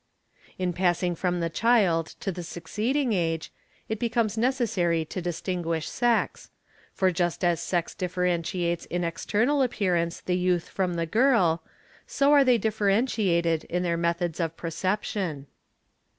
[0.57, 3.53] 4 In passing from the child to the succeeding age,
[3.87, 6.49] it becomes necessary to distinguish sex;
[6.91, 11.61] for just as sex differentiates in external appearance the youth from the girl,
[12.07, 15.45] so are they differentiated in their methods of_ perception.